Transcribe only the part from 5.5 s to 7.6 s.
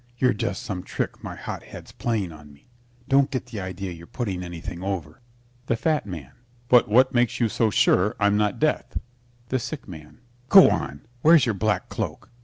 THE FAT MAN But what makes you